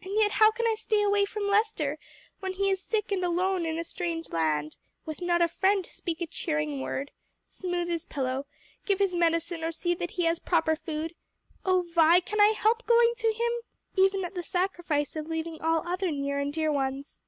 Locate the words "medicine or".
9.14-9.70